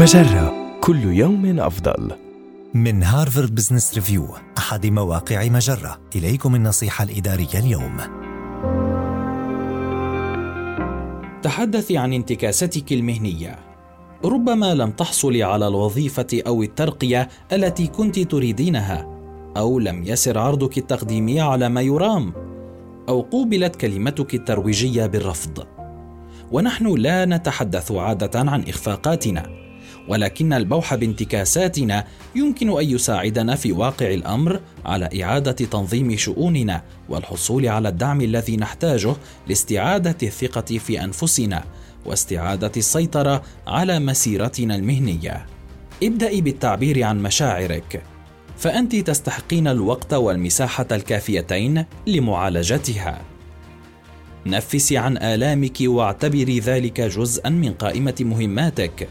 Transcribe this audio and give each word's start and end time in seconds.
مجرة. 0.00 0.78
كل 0.80 1.04
يوم 1.04 1.60
أفضل. 1.60 2.10
من 2.74 3.02
هارفارد 3.02 3.54
بزنس 3.54 3.94
ريفيو 3.94 4.28
أحد 4.58 4.86
مواقع 4.86 5.48
مجرة. 5.48 6.00
إليكم 6.16 6.54
النصيحة 6.54 7.04
الإدارية 7.04 7.54
اليوم. 7.54 7.96
تحدثي 11.42 11.98
عن 11.98 12.12
انتكاستك 12.12 12.92
المهنية. 12.92 13.58
ربما 14.24 14.74
لم 14.74 14.90
تحصلي 14.90 15.42
على 15.42 15.68
الوظيفة 15.68 16.42
أو 16.46 16.62
الترقية 16.62 17.28
التي 17.52 17.86
كنت 17.86 18.18
تريدينها 18.18 19.06
أو 19.56 19.78
لم 19.78 20.04
يسر 20.04 20.38
عرضك 20.38 20.78
التقديمي 20.78 21.40
على 21.40 21.68
ما 21.68 21.80
يرام 21.80 22.32
أو 23.08 23.20
قوبلت 23.20 23.76
كلمتك 23.76 24.34
الترويجية 24.34 25.06
بالرفض. 25.06 25.66
ونحن 26.52 26.86
لا 26.86 27.24
نتحدث 27.24 27.92
عادة 27.92 28.40
عن 28.40 28.64
إخفاقاتنا. 28.68 29.69
ولكن 30.10 30.52
البوح 30.52 30.94
بانتكاساتنا 30.94 32.04
يمكن 32.34 32.78
أن 32.78 32.90
يساعدنا 32.90 33.56
في 33.56 33.72
واقع 33.72 34.14
الأمر 34.14 34.60
على 34.84 35.22
إعادة 35.22 35.52
تنظيم 35.52 36.16
شؤوننا 36.16 36.82
والحصول 37.08 37.66
على 37.68 37.88
الدعم 37.88 38.20
الذي 38.20 38.56
نحتاجه 38.56 39.14
لاستعادة 39.48 40.16
الثقة 40.22 40.78
في 40.78 41.04
أنفسنا 41.04 41.64
واستعادة 42.06 42.72
السيطرة 42.76 43.42
على 43.66 43.98
مسيرتنا 43.98 44.76
المهنية. 44.76 45.46
ابدأي 46.02 46.40
بالتعبير 46.40 47.04
عن 47.04 47.22
مشاعرك. 47.22 48.02
فأنت 48.58 48.96
تستحقين 48.96 49.68
الوقت 49.68 50.14
والمساحة 50.14 50.86
الكافيتين 50.92 51.84
لمعالجتها. 52.06 53.20
نفسي 54.46 54.98
عن 54.98 55.16
آلامك 55.16 55.76
واعتبري 55.80 56.60
ذلك 56.60 57.00
جزءا 57.00 57.50
من 57.50 57.72
قائمة 57.72 58.14
مهماتك. 58.20 59.08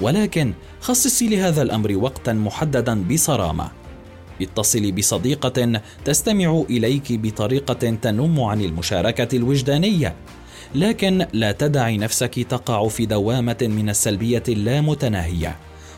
ولكن 0.00 0.52
خصصي 0.80 1.28
لهذا 1.28 1.62
الأمر 1.62 1.96
وقتا 1.96 2.32
محددا 2.32 3.04
بصرامة. 3.08 3.68
اتصلي 4.42 4.92
بصديقة 4.92 5.80
تستمع 6.04 6.64
إليك 6.70 7.12
بطريقة 7.12 7.96
تنم 8.02 8.40
عن 8.40 8.60
المشاركة 8.60 9.36
الوجدانية. 9.36 10.14
لكن 10.74 11.26
لا 11.32 11.52
تدعي 11.52 11.98
نفسك 11.98 12.42
تقع 12.42 12.88
في 12.88 13.06
دوامة 13.06 13.56
من 13.62 13.88
السلبية 13.88 14.42
اللامتناهية. 14.48 15.56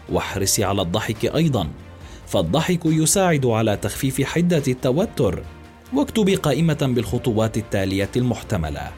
واحرصي 0.08 0.64
على 0.64 0.82
الضحك 0.82 1.24
أيضا. 1.36 1.68
فالضحك 2.26 2.80
يساعد 2.84 3.46
على 3.46 3.76
تخفيف 3.76 4.22
حدة 4.22 4.62
التوتر. 4.68 5.42
واكتبي 5.94 6.34
قائمة 6.34 6.78
بالخطوات 6.94 7.56
التالية 7.56 8.10
المحتملة. 8.16 8.90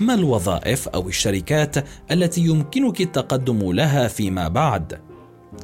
ما 0.00 0.14
الوظائف 0.14 0.88
أو 0.88 1.08
الشركات 1.08 1.76
التي 2.10 2.40
يمكنك 2.40 3.00
التقدم 3.00 3.72
لها 3.72 4.08
فيما 4.08 4.48
بعد؟ 4.48 5.00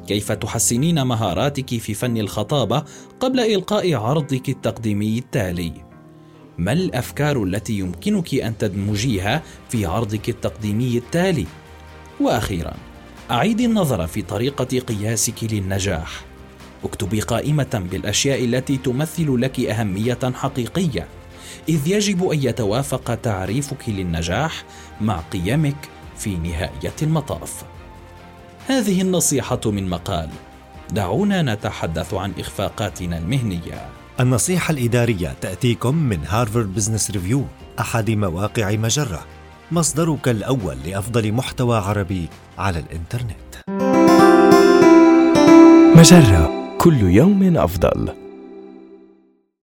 كيف 0.07 0.31
تحسنين 0.31 1.03
مهاراتك 1.03 1.77
في 1.77 1.93
فن 1.93 2.17
الخطابة 2.17 2.83
قبل 3.19 3.39
إلقاء 3.39 3.93
عرضك 3.93 4.49
التقديمي 4.49 5.17
التالي؟ 5.17 5.73
ما 6.57 6.71
الأفكار 6.71 7.43
التي 7.43 7.79
يمكنك 7.79 8.33
أن 8.33 8.57
تدمجيها 8.57 9.43
في 9.69 9.85
عرضك 9.85 10.29
التقديمي 10.29 10.97
التالي؟ 10.97 11.45
وأخيرا 12.19 12.73
أعيدي 13.31 13.65
النظر 13.65 14.07
في 14.07 14.21
طريقة 14.21 14.79
قياسك 14.79 15.43
للنجاح. 15.43 16.25
اكتبي 16.83 17.19
قائمة 17.19 17.87
بالأشياء 17.91 18.45
التي 18.45 18.77
تمثل 18.77 19.41
لك 19.41 19.59
أهمية 19.59 20.19
حقيقية. 20.33 21.07
إذ 21.69 21.87
يجب 21.87 22.29
أن 22.29 22.43
يتوافق 22.43 23.15
تعريفك 23.15 23.89
للنجاح 23.89 24.63
مع 25.01 25.19
قيمك 25.19 25.89
في 26.17 26.37
نهاية 26.37 26.95
المطاف. 27.01 27.63
هذه 28.67 29.01
النصيحة 29.01 29.59
من 29.65 29.89
مقال 29.89 30.29
دعونا 30.91 31.41
نتحدث 31.41 32.13
عن 32.13 32.33
إخفاقاتنا 32.39 33.17
المهنية. 33.17 33.89
النصيحة 34.19 34.71
الإدارية 34.71 35.35
تأتيكم 35.41 35.95
من 35.95 36.19
هارفارد 36.27 36.73
بزنس 36.73 37.11
ريفيو 37.11 37.45
أحد 37.79 38.11
مواقع 38.11 38.71
مجرة 38.71 39.25
مصدرك 39.71 40.27
الأول 40.27 40.77
لأفضل 40.85 41.31
محتوى 41.31 41.77
عربي 41.77 42.29
على 42.57 42.79
الإنترنت. 42.79 43.57
مجرة 45.97 46.77
كل 46.77 47.01
يوم 47.01 47.57
أفضل. 47.57 48.26